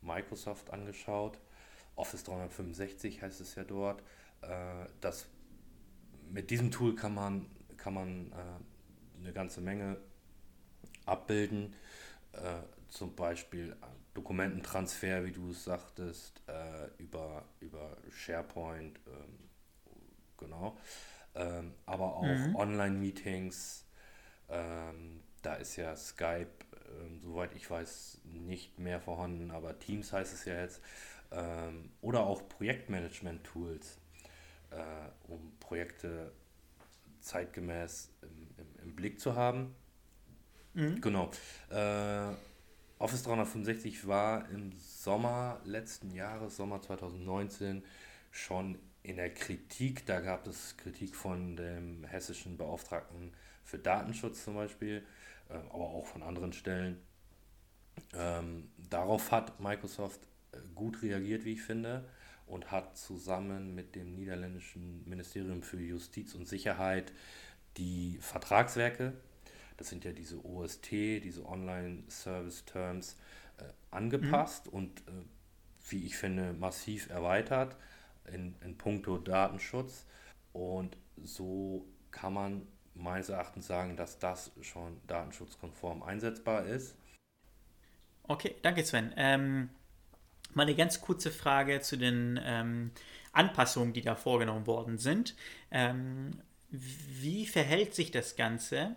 Microsoft 0.03 0.71
angeschaut 0.73 1.39
Office 1.99 2.25
365 2.25 3.23
heißt 3.23 3.41
es 3.41 3.55
ja 3.55 3.65
dort. 3.65 4.03
Äh, 4.43 4.87
das, 5.01 5.27
mit 6.31 6.51
diesem 6.51 6.71
Tool 6.71 6.95
kann 6.95 7.15
man, 7.15 7.47
kann 7.77 7.95
man 7.95 8.33
äh, 8.33 9.21
eine 9.21 9.33
ganze 9.33 9.61
Menge 9.61 9.99
abbilden. 11.07 11.75
Äh, 12.33 12.63
zum 12.89 13.15
Beispiel 13.15 13.77
Dokumententransfer, 14.15 15.25
wie 15.25 15.33
du 15.33 15.51
es 15.51 15.65
sagtest, 15.65 16.43
über, 16.97 17.45
über 17.61 17.99
SharePoint, 18.11 18.99
ähm, 19.07 19.39
genau. 20.39 20.79
Ähm, 21.35 21.75
aber 21.85 22.17
auch 22.17 22.23
mhm. 22.23 22.57
Online-Meetings. 22.57 23.85
Ähm, 24.49 25.23
da 25.43 25.55
ist 25.57 25.77
ja 25.77 25.95
Skype, 25.95 26.51
soweit 27.23 27.55
ich 27.55 27.71
weiß, 27.71 28.23
nicht 28.25 28.79
mehr 28.79 29.01
vorhanden, 29.01 29.51
aber 29.51 29.79
Teams 29.79 30.13
heißt 30.13 30.33
es 30.33 30.47
ja 30.47 30.63
jetzt 30.63 30.81
ähm, 31.31 31.91
oder 32.01 32.21
auch 32.21 32.49
Projektmanagement-Tools, 32.49 33.99
äh, 34.71 35.31
um 35.31 35.53
Projekte 35.61 36.33
zeitgemäß 37.21 38.11
im, 38.23 38.49
im, 38.57 38.85
im 38.85 38.97
Blick 38.97 39.21
zu 39.21 39.35
haben. 39.35 39.75
Mhm. 40.75 41.01
Genau. 41.01 41.31
Äh, 41.71 42.35
Office 42.99 43.23
365 43.23 44.07
war 44.07 44.49
im 44.51 44.73
Sommer 44.79 45.61
letzten 45.65 46.11
Jahres, 46.11 46.57
Sommer 46.57 46.83
2019, 46.83 47.85
schon 48.31 48.79
in 49.03 49.17
der 49.17 49.33
Kritik. 49.33 50.05
Da 50.07 50.21
gab 50.21 50.47
es 50.47 50.77
Kritik 50.77 51.15
von 51.15 51.57
dem 51.57 52.05
hessischen 52.05 52.57
Beauftragten 52.57 53.33
für 53.65 53.79
Datenschutz 53.79 54.45
zum 54.45 54.55
Beispiel, 54.55 55.05
äh, 55.49 55.55
aber 55.55 55.85
auch 55.85 56.07
von 56.07 56.23
anderen 56.23 56.53
Stellen. 56.53 57.01
Ähm, 58.15 58.71
darauf 58.77 59.31
hat 59.31 59.61
Microsoft 59.61 60.28
gut 60.75 61.03
reagiert, 61.03 61.45
wie 61.45 61.55
ich 61.55 61.63
finde, 61.63 62.05
und 62.47 62.71
hat 62.71 62.97
zusammen 62.97 63.75
mit 63.75 63.95
dem 63.95 64.15
niederländischen 64.15 65.09
Ministerium 65.09 65.63
für 65.63 65.81
Justiz 65.81 66.35
und 66.35 66.49
Sicherheit 66.49 67.13
die 67.77 68.19
Vertragswerke, 68.21 69.13
das 69.77 69.89
sind 69.89 70.05
ja 70.05 70.13
diese 70.13 70.45
OST, 70.45 70.91
diese 70.91 71.47
Online 71.47 72.03
Service 72.09 72.65
Terms, 72.65 73.17
äh, 73.59 73.65
angepasst 73.91 74.67
mhm. 74.67 74.73
und, 74.73 75.01
äh, 75.03 75.13
wie 75.91 76.05
ich 76.05 76.17
finde, 76.17 76.53
massiv 76.53 77.09
erweitert 77.11 77.77
in, 78.33 78.57
in 78.63 78.77
puncto 78.77 79.19
Datenschutz. 79.19 80.05
Und 80.53 80.97
so 81.23 81.87
kann 82.11 82.35
man 82.35 82.67
meines 82.95 83.29
Erachtens 83.29 83.69
sagen, 83.69 83.97
dass 83.97 84.19
das 84.19 84.51
schon 84.61 85.01
datenschutzkonform 85.07 86.03
einsetzbar 86.03 86.67
ist. 86.67 86.97
Okay, 88.25 88.57
danke 88.63 88.85
Sven. 88.85 89.13
Ähm, 89.17 89.71
Mal 90.59 90.65
eine 90.65 90.75
ganz 90.75 91.01
kurze 91.01 91.31
Frage 91.31 91.81
zu 91.83 91.97
den 91.97 92.39
ähm, 92.43 92.91
Anpassungen, 93.31 93.93
die 93.93 94.03
da 94.03 94.17
vorgenommen 94.17 94.67
worden 94.67 94.99
sind. 94.99 95.37
Ähm, 95.71 96.33
wie 96.69 97.47
verhält 97.47 97.95
sich 97.95 98.11
das 98.11 98.35
Ganze 98.35 98.97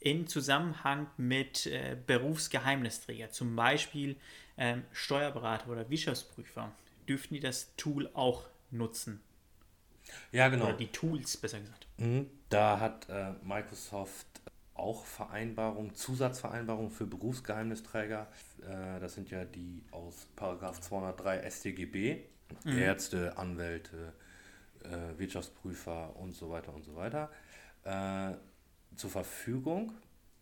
in 0.00 0.26
Zusammenhang 0.26 1.06
mit 1.16 1.64
äh, 1.64 1.96
Berufsgeheimnisträger, 2.06 3.30
zum 3.30 3.56
Beispiel 3.56 4.16
ähm, 4.58 4.84
Steuerberater 4.92 5.70
oder 5.70 5.88
Wirtschaftsprüfer? 5.88 6.72
Dürften 7.08 7.32
die 7.32 7.40
das 7.40 7.74
Tool 7.76 8.10
auch 8.12 8.44
nutzen? 8.70 9.22
Ja, 10.30 10.48
genau. 10.48 10.66
Oder 10.66 10.74
die 10.74 10.88
Tools, 10.88 11.38
besser 11.38 11.60
gesagt. 11.60 11.86
Mhm. 11.96 12.26
Da 12.50 12.80
hat 12.80 13.08
äh, 13.08 13.32
Microsoft 13.42 14.26
auch 14.78 15.04
Vereinbarungen, 15.04 15.94
Zusatzvereinbarungen 15.94 16.90
für 16.90 17.06
Berufsgeheimnisträger. 17.06 18.28
Äh, 18.62 19.00
das 19.00 19.14
sind 19.14 19.30
ja 19.30 19.44
die 19.44 19.84
aus 19.90 20.26
Paragraph 20.36 20.80
203 20.80 21.50
StGB, 21.50 22.24
mhm. 22.64 22.78
Ärzte, 22.78 23.36
Anwälte, 23.36 24.12
äh, 24.84 25.18
Wirtschaftsprüfer 25.18 26.16
und 26.16 26.32
so 26.32 26.50
weiter 26.50 26.74
und 26.74 26.84
so 26.84 26.96
weiter, 26.96 27.30
äh, 27.84 28.34
zur 28.96 29.10
Verfügung, 29.10 29.92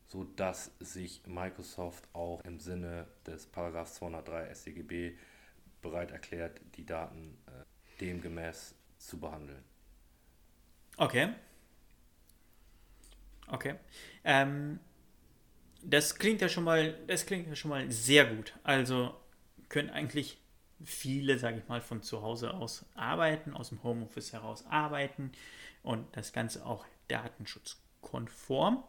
sodass 0.07 0.71
sich 0.81 1.27
Microsoft 1.27 2.09
auch 2.13 2.45
im 2.45 2.61
Sinne 2.61 3.07
des 3.27 3.47
Paragraph 3.47 3.93
203 3.93 4.55
StGB 4.55 5.19
bereit 5.83 6.11
erklärt, 6.11 6.61
die 6.77 6.87
Daten 6.87 7.39
demgemäß 8.01 8.75
zu 8.99 9.19
behandeln. 9.19 9.63
Okay. 10.97 11.35
Okay. 13.49 13.75
Ähm, 14.25 14.81
das 15.83 16.17
klingt 16.17 16.41
ja 16.41 16.49
schon 16.49 16.65
mal, 16.65 16.99
das 17.07 17.27
klingt 17.27 17.47
ja 17.47 17.55
schon 17.55 17.71
mal 17.71 17.91
sehr 17.91 18.25
gut. 18.27 18.55
Also 18.65 19.15
können 19.69 19.91
eigentlich 19.91 20.39
viele, 20.85 21.39
sage 21.39 21.59
ich 21.59 21.69
mal, 21.69 21.81
von 21.81 22.03
zu 22.03 22.23
Hause 22.23 22.55
aus 22.55 22.85
arbeiten, 22.95 23.55
aus 23.55 23.71
dem 23.71 23.83
Homeoffice 23.83 24.33
heraus 24.33 24.65
arbeiten 24.67 25.33
und 25.83 26.05
das 26.17 26.33
Ganze 26.33 26.67
auch 26.67 26.85
datenschutzkonform. 27.09 28.83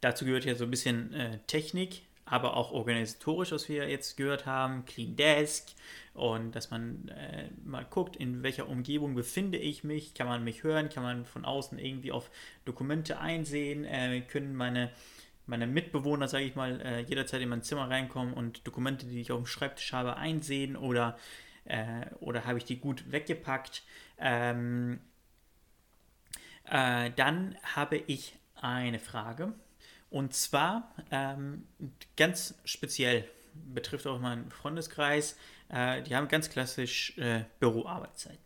Dazu 0.00 0.24
gehört 0.24 0.44
ja 0.44 0.54
so 0.54 0.64
ein 0.64 0.70
bisschen 0.70 1.12
äh, 1.14 1.38
Technik, 1.46 2.02
aber 2.26 2.56
auch 2.56 2.72
organisatorisch, 2.72 3.52
was 3.52 3.68
wir 3.68 3.88
jetzt 3.88 4.16
gehört 4.16 4.46
haben, 4.46 4.84
Clean 4.86 5.14
Desk 5.16 5.68
und 6.14 6.52
dass 6.52 6.70
man 6.70 7.08
äh, 7.08 7.50
mal 7.64 7.84
guckt, 7.84 8.16
in 8.16 8.42
welcher 8.42 8.68
Umgebung 8.68 9.14
befinde 9.14 9.58
ich 9.58 9.84
mich, 9.84 10.14
kann 10.14 10.26
man 10.26 10.44
mich 10.44 10.62
hören, 10.62 10.88
kann 10.88 11.02
man 11.02 11.24
von 11.24 11.44
außen 11.44 11.78
irgendwie 11.78 12.12
auf 12.12 12.30
Dokumente 12.64 13.18
einsehen, 13.18 13.84
äh, 13.84 14.22
können 14.22 14.54
meine, 14.54 14.90
meine 15.46 15.66
Mitbewohner, 15.66 16.28
sage 16.28 16.44
ich 16.44 16.54
mal, 16.54 16.80
äh, 16.80 17.00
jederzeit 17.00 17.42
in 17.42 17.48
mein 17.50 17.62
Zimmer 17.62 17.90
reinkommen 17.90 18.32
und 18.32 18.66
Dokumente, 18.66 19.06
die 19.06 19.20
ich 19.20 19.32
auf 19.32 19.38
dem 19.38 19.46
Schreibtisch 19.46 19.92
habe, 19.92 20.16
einsehen 20.16 20.76
oder 20.76 21.18
äh, 21.64 22.06
oder 22.20 22.44
habe 22.44 22.58
ich 22.58 22.64
die 22.64 22.78
gut 22.78 23.10
weggepackt? 23.10 23.82
Ähm, 24.18 25.00
äh, 26.64 27.10
dann 27.16 27.56
habe 27.62 27.96
ich 27.96 28.36
eine 28.54 28.98
Frage 28.98 29.52
und 30.14 30.32
zwar 30.32 30.94
ähm, 31.10 31.66
ganz 32.16 32.54
speziell 32.64 33.28
betrifft 33.52 34.06
auch 34.06 34.20
meinen 34.20 34.48
Freundeskreis. 34.48 35.36
Äh, 35.68 36.02
die 36.02 36.14
haben 36.14 36.28
ganz 36.28 36.50
klassisch 36.50 37.18
äh, 37.18 37.42
Büroarbeitszeiten. 37.58 38.38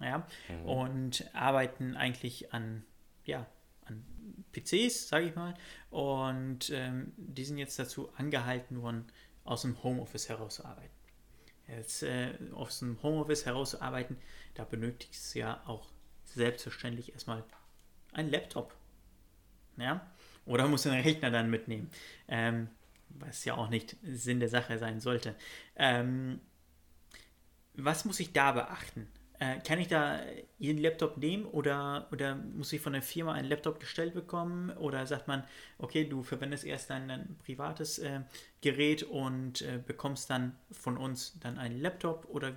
Ja, 0.00 0.26
mhm. 0.48 0.68
und 0.68 1.34
arbeiten 1.36 1.96
eigentlich 1.96 2.52
an, 2.52 2.84
ja, 3.24 3.46
an 3.84 4.04
PCs, 4.50 5.06
sage 5.06 5.26
ich 5.26 5.36
mal. 5.36 5.54
Und 5.90 6.70
ähm, 6.70 7.12
die 7.16 7.44
sind 7.44 7.58
jetzt 7.58 7.78
dazu 7.78 8.12
angehalten 8.16 8.82
worden, 8.82 9.06
aus 9.44 9.62
dem 9.62 9.80
Homeoffice 9.84 10.28
herauszuarbeiten. 10.30 10.96
Jetzt 11.68 12.02
äh, 12.02 12.36
aus 12.54 12.80
dem 12.80 13.00
Homeoffice 13.04 13.46
herauszuarbeiten, 13.46 14.16
da 14.54 14.64
benötigt 14.64 15.14
es 15.14 15.32
ja 15.34 15.62
auch 15.64 15.88
selbstverständlich 16.24 17.12
erstmal 17.12 17.44
ein 18.14 18.28
Laptop. 18.28 18.74
Ja? 19.76 20.04
Oder 20.46 20.68
muss 20.68 20.86
einen 20.86 21.02
Rechner 21.02 21.30
dann 21.30 21.50
mitnehmen. 21.50 21.90
Ähm, 22.28 22.68
was 23.08 23.44
ja 23.44 23.54
auch 23.54 23.68
nicht 23.68 23.96
Sinn 24.02 24.40
der 24.40 24.48
Sache 24.48 24.78
sein 24.78 25.00
sollte. 25.00 25.34
Ähm, 25.76 26.40
was 27.74 28.04
muss 28.04 28.20
ich 28.20 28.32
da 28.32 28.52
beachten? 28.52 29.08
Äh, 29.38 29.58
kann 29.60 29.78
ich 29.78 29.88
da 29.88 30.20
Ihren 30.58 30.78
Laptop 30.78 31.16
nehmen 31.16 31.44
oder, 31.46 32.06
oder 32.12 32.36
muss 32.36 32.72
ich 32.72 32.80
von 32.80 32.92
der 32.92 33.02
Firma 33.02 33.32
einen 33.32 33.48
Laptop 33.48 33.80
gestellt 33.80 34.14
bekommen? 34.14 34.70
Oder 34.76 35.06
sagt 35.06 35.26
man, 35.26 35.44
okay, 35.78 36.04
du 36.04 36.22
verwendest 36.22 36.64
erst 36.64 36.90
dein, 36.90 37.08
dein 37.08 37.36
privates 37.44 37.98
äh, 37.98 38.20
Gerät 38.60 39.02
und 39.02 39.62
äh, 39.62 39.80
bekommst 39.84 40.30
dann 40.30 40.54
von 40.70 40.96
uns 40.96 41.38
dann 41.40 41.58
einen 41.58 41.80
Laptop? 41.80 42.26
Oder 42.30 42.54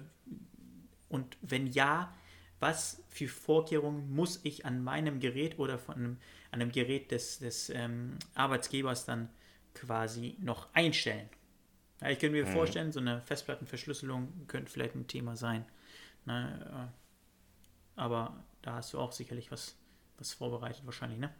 und 1.10 1.38
wenn 1.42 1.68
ja, 1.68 2.13
was 2.65 3.03
für 3.10 3.27
Vorkehrungen 3.27 4.12
muss 4.15 4.39
ich 4.41 4.65
an 4.65 4.84
meinem 4.84 5.19
Gerät 5.19 5.60
oder 5.60 5.77
von 5.77 5.95
einem, 5.95 6.17
an 6.50 6.62
einem 6.62 6.72
Gerät 6.72 7.12
des, 7.12 7.38
des 7.38 7.69
ähm, 7.69 8.17
Arbeitsgebers 8.34 9.05
dann 9.05 9.29
quasi 9.75 10.36
noch 10.39 10.74
einstellen? 10.74 11.29
Ja, 12.01 12.10
ich 12.10 12.17
könnte 12.17 12.36
mir 12.36 12.48
mhm. 12.48 12.53
vorstellen, 12.53 12.91
so 12.91 13.00
eine 13.00 13.22
Festplattenverschlüsselung 13.22 14.48
könnte 14.48 14.72
vielleicht 14.72 14.95
ein 14.95 15.05
Thema 15.05 15.36
sein. 15.36 15.63
Ne? 16.25 16.89
Äh, 17.95 18.01
aber 18.01 18.43
da 18.63 18.74
hast 18.74 18.93
du 18.93 19.00
auch 19.00 19.12
sicherlich 19.12 19.51
was, 19.51 19.75
was 20.17 20.34
vorbereitet, 20.34 20.81
wahrscheinlich, 20.86 21.19
ne? 21.19 21.31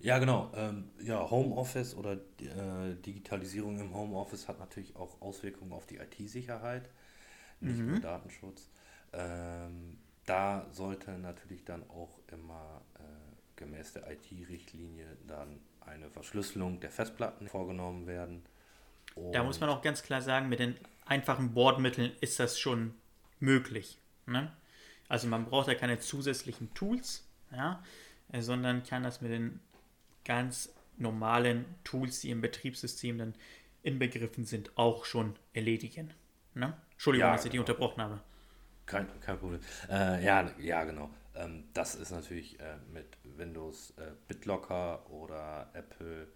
Ja, 0.00 0.18
genau. 0.18 0.50
Ähm, 0.56 0.90
ja, 1.04 1.30
Homeoffice 1.30 1.94
oder 1.94 2.14
äh, 2.14 2.96
Digitalisierung 3.06 3.78
im 3.78 3.94
Homeoffice 3.94 4.48
hat 4.48 4.58
natürlich 4.58 4.96
auch 4.96 5.22
Auswirkungen 5.22 5.72
auf 5.72 5.86
die 5.86 5.98
IT-Sicherheit, 5.98 6.90
nicht 7.60 7.78
mhm. 7.78 7.92
nur 7.92 8.00
Datenschutz. 8.00 8.68
Ähm, 9.16 9.98
da 10.26 10.66
sollte 10.72 11.12
natürlich 11.12 11.64
dann 11.64 11.88
auch 11.90 12.18
immer 12.28 12.82
äh, 12.94 13.00
gemäß 13.56 13.92
der 13.92 14.10
IT-Richtlinie 14.10 15.06
dann 15.26 15.60
eine 15.80 16.10
Verschlüsselung 16.10 16.80
der 16.80 16.90
Festplatten 16.90 17.48
vorgenommen 17.48 18.06
werden. 18.06 18.44
Und 19.14 19.32
da 19.32 19.42
muss 19.44 19.60
man 19.60 19.68
auch 19.68 19.82
ganz 19.82 20.02
klar 20.02 20.22
sagen, 20.22 20.48
mit 20.48 20.58
den 20.58 20.76
einfachen 21.04 21.52
Bordmitteln 21.52 22.12
ist 22.20 22.40
das 22.40 22.58
schon 22.58 22.94
möglich. 23.38 23.98
Ne? 24.26 24.50
Also 25.08 25.28
man 25.28 25.44
braucht 25.44 25.68
ja 25.68 25.74
keine 25.74 25.98
zusätzlichen 25.98 26.72
Tools, 26.74 27.28
ja, 27.52 27.82
äh, 28.32 28.40
sondern 28.40 28.82
kann 28.82 29.02
das 29.02 29.20
mit 29.20 29.30
den 29.30 29.60
ganz 30.24 30.74
normalen 30.96 31.66
Tools, 31.84 32.20
die 32.20 32.30
im 32.30 32.40
Betriebssystem 32.40 33.18
dann 33.18 33.34
inbegriffen 33.82 34.44
sind, 34.44 34.76
auch 34.78 35.04
schon 35.04 35.36
erledigen. 35.52 36.14
Ne? 36.54 36.74
Entschuldigung, 36.92 37.28
ja, 37.28 37.32
dass 37.34 37.44
ich 37.44 37.50
die 37.50 37.58
genau. 37.58 37.68
unterbrochen 37.68 38.02
habe. 38.02 38.20
Kein, 38.86 39.08
kein 39.20 39.38
Problem. 39.38 39.60
Äh, 39.88 40.24
ja, 40.24 40.50
ja, 40.58 40.84
genau. 40.84 41.10
Ähm, 41.34 41.64
das 41.72 41.94
ist 41.94 42.10
natürlich 42.10 42.60
äh, 42.60 42.76
mit 42.92 43.06
Windows 43.24 43.94
äh, 43.96 44.12
BitLocker 44.28 45.10
oder 45.10 45.70
Apple 45.72 46.28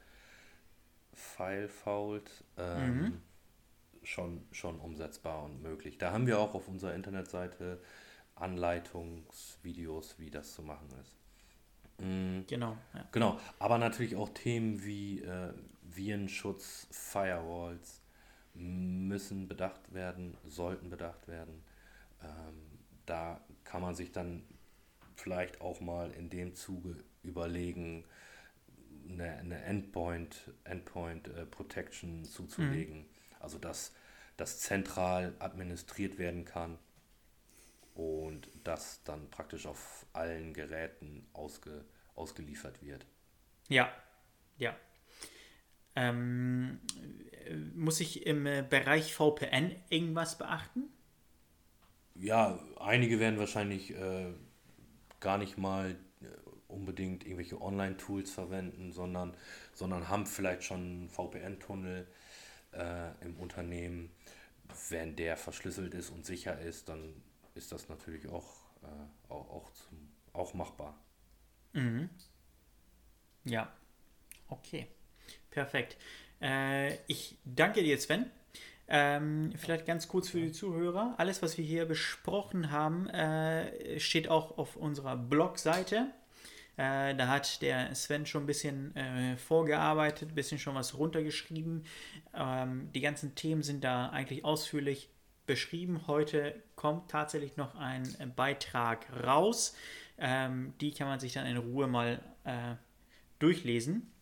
FileFold 1.14 2.30
ähm, 2.56 3.00
mhm 3.00 3.22
schon, 4.08 4.46
schon 4.52 4.80
umsetzbar 4.80 5.44
und 5.44 5.62
möglich. 5.62 5.98
Da 5.98 6.12
haben 6.12 6.26
wir 6.26 6.38
auch 6.38 6.54
auf 6.54 6.68
unserer 6.68 6.94
Internetseite 6.94 7.80
Anleitungsvideos, 8.34 10.18
wie 10.18 10.30
das 10.30 10.54
zu 10.54 10.62
machen 10.62 10.88
ist. 11.00 11.16
Mhm. 12.04 12.44
Genau. 12.46 12.76
Ja. 12.94 13.04
Genau. 13.12 13.40
Aber 13.58 13.78
natürlich 13.78 14.16
auch 14.16 14.28
Themen 14.30 14.84
wie 14.84 15.20
äh, 15.20 15.52
Virenschutz, 15.82 16.87
Firewalls 16.90 18.00
müssen 18.54 19.46
bedacht 19.46 19.92
werden, 19.92 20.37
sollten 20.46 20.90
bedacht 20.90 21.28
werden. 21.28 21.62
Ähm, 22.22 22.78
da 23.07 23.40
kann 23.64 23.83
man 23.83 23.94
sich 23.94 24.12
dann 24.12 24.42
vielleicht 25.16 25.61
auch 25.61 25.81
mal 25.81 26.11
in 26.12 26.31
dem 26.31 26.54
Zuge 26.54 26.96
überlegen, 27.22 28.04
eine, 29.09 29.33
eine 29.38 29.62
Endpoint, 29.62 30.52
Endpoint 30.64 31.28
äh, 31.28 31.46
Protection 31.46 32.24
zuzulegen. 32.24 32.98
Mhm. 33.00 33.07
Also 33.40 33.59
dass 33.59 33.94
das 34.37 34.61
zentral 34.61 35.35
administriert 35.40 36.18
werden 36.18 36.44
kann 36.44 36.78
und 37.94 38.48
das 38.62 39.02
dann 39.02 39.28
praktisch 39.31 39.66
auf 39.66 40.07
allen 40.12 40.54
Geräten 40.54 41.26
ausge, 41.33 41.85
ausgeliefert 42.14 42.81
wird. 42.83 43.04
Ja, 43.68 43.92
ja. 44.57 44.76
Ähm, 45.96 46.81
muss 47.74 47.98
ich 47.98 48.24
im 48.24 48.44
Bereich 48.44 49.14
VPN 49.14 49.74
irgendwas 49.88 50.38
beachten? 50.38 50.85
Ja, 52.20 52.59
einige 52.81 53.20
werden 53.20 53.38
wahrscheinlich 53.38 53.92
äh, 53.94 54.33
gar 55.20 55.38
nicht 55.38 55.57
mal 55.57 55.92
äh, 56.20 56.26
unbedingt 56.66 57.24
irgendwelche 57.24 57.61
Online-Tools 57.61 58.31
verwenden, 58.33 58.92
sondern, 58.92 59.37
sondern 59.72 60.09
haben 60.09 60.26
vielleicht 60.26 60.64
schon 60.64 61.09
VPN-Tunnel 61.11 62.09
äh, 62.72 63.24
im 63.24 63.37
Unternehmen. 63.38 64.11
Wenn 64.90 65.16
der 65.16 65.37
verschlüsselt 65.37 65.94
ist 65.94 66.11
und 66.11 66.26
sicher 66.26 66.59
ist, 66.61 66.88
dann 66.88 67.22
ist 67.54 67.70
das 67.72 67.88
natürlich 67.88 68.28
auch, 68.28 68.48
äh, 68.83 69.33
auch, 69.33 69.50
auch, 69.50 69.72
zum, 69.72 70.09
auch 70.33 70.54
machbar. 70.54 70.98
Mhm. 71.72 72.11
Ja, 73.44 73.72
okay. 74.48 74.88
Perfekt. 75.50 75.96
Äh, 76.42 76.96
ich 77.07 77.38
danke 77.44 77.83
dir, 77.83 77.98
Sven. 77.98 78.31
Ähm, 78.88 79.53
vielleicht 79.57 79.87
ganz 79.87 80.09
kurz 80.09 80.31
für 80.31 80.40
die 80.40 80.53
Zuhörer. 80.53 81.14
Alles, 81.18 81.42
was 81.42 81.59
wir 81.59 81.64
hier 81.64 81.85
besprochen 81.85 82.70
haben, 82.70 83.09
äh, 83.09 84.01
steht 84.01 84.29
auch 84.29 84.57
auf 84.57 84.77
unserer 84.77 85.16
Blogseite 85.16 86.07
äh, 86.79 87.16
da 87.16 87.27
hat 87.27 87.61
der 87.61 87.92
Sven 87.96 88.24
schon 88.24 88.44
ein 88.44 88.46
bisschen 88.46 88.94
äh, 88.94 89.37
vorgearbeitet, 89.37 90.31
ein 90.31 90.35
bisschen 90.37 90.61
schon 90.61 90.77
was 90.77 90.96
runtergeschrieben. 90.96 91.85
Ähm, 92.33 92.90
die 92.94 93.01
ganzen 93.01 93.35
Themen 93.35 93.64
sind 93.64 93.83
da 93.83 94.11
eigentlich 94.11 94.44
ausführlich 94.44 95.11
beschrieben. 95.44 96.07
Heute 96.07 96.55
kommt 96.77 97.11
tatsächlich 97.11 97.57
noch 97.57 97.74
ein 97.74 98.05
Beitrag 98.37 99.07
raus. 99.27 99.74
Ähm, 100.18 100.72
die 100.81 100.92
kann 100.92 101.09
man 101.09 101.18
sich 101.18 101.33
dann 101.33 101.46
in 101.46 101.57
Ruhe 101.57 101.88
mal 101.88 102.22
äh, 102.44 102.77
durchlesen. 103.40 104.12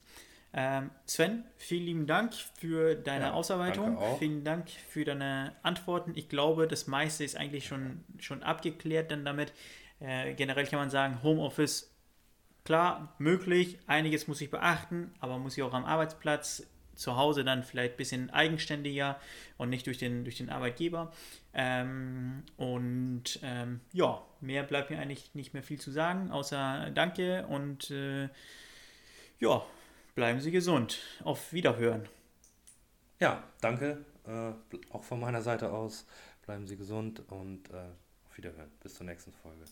Ähm, 0.53 0.91
Sven, 1.05 1.45
vielen 1.57 1.85
lieben 1.85 2.07
Dank 2.07 2.33
für 2.35 2.95
deine 2.95 3.27
ja, 3.27 3.33
Ausarbeitung. 3.33 3.99
Vielen 4.19 4.43
Dank 4.43 4.71
für 4.71 5.05
deine 5.05 5.55
Antworten. 5.63 6.13
Ich 6.15 6.29
glaube, 6.29 6.67
das 6.67 6.87
meiste 6.87 7.25
ist 7.25 7.37
eigentlich 7.37 7.67
schon, 7.67 8.05
schon 8.19 8.43
abgeklärt 8.43 9.11
dann 9.11 9.25
damit. 9.25 9.53
Äh, 10.01 10.35
generell 10.35 10.67
kann 10.67 10.79
man 10.79 10.91
sagen, 10.91 11.23
Homeoffice 11.23 11.97
Klar, 12.67 13.15
möglich, 13.19 13.79
einiges 13.87 14.27
muss 14.27 14.41
ich 14.41 14.51
beachten, 14.51 15.15
aber 15.21 15.39
muss 15.39 15.57
ich 15.57 15.63
auch 15.63 15.73
am 15.73 15.85
Arbeitsplatz 15.85 16.67
zu 16.97 17.17
Hause 17.17 17.45
dann 17.45 17.63
vielleicht 17.63 17.95
ein 17.95 17.97
bisschen 17.97 18.31
eigenständiger 18.31 19.21
und 19.57 19.71
nicht 19.71 19.87
durch 19.87 19.99
den, 19.99 20.25
durch 20.25 20.39
den 20.39 20.51
Arbeitgeber. 20.51 21.13
Ähm, 21.55 22.43
und 22.57 23.39
ähm, 23.45 23.83
ja, 23.93 24.21
mehr 24.41 24.65
bleibt 24.65 24.91
mir 24.91 24.99
eigentlich 24.99 25.33
nicht 25.33 25.55
mehr 25.55 25.63
viel 25.63 25.81
zu 25.81 25.93
sagen, 25.93 26.33
außer 26.33 26.91
Danke 26.93 27.47
und 27.47 27.93
äh, 27.93 28.29
ja, 29.39 29.63
bleiben 30.17 30.41
Sie 30.41 30.51
gesund. 30.51 30.99
Auf 31.23 31.53
Wiederhören. 31.53 32.09
Ja, 33.21 33.45
danke. 33.61 34.05
Äh, 34.27 34.53
auch 34.91 35.05
von 35.05 35.21
meiner 35.21 35.43
Seite 35.43 35.71
aus. 35.71 36.07
Bleiben 36.45 36.67
Sie 36.67 36.77
gesund 36.77 37.23
und 37.29 37.71
äh, 37.71 37.91
auf 38.25 38.37
Wiederhören. 38.37 38.73
Bis 38.83 38.95
zur 38.95 39.07
nächsten 39.07 39.33
Folge. 39.33 39.65